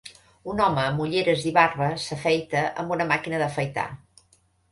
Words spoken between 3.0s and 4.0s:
màquina d'afaitar.